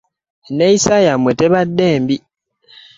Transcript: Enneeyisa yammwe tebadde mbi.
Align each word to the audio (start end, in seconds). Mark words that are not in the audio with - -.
Enneeyisa 0.47 0.95
yammwe 1.07 1.31
tebadde 1.39 1.87
mbi. 2.01 2.17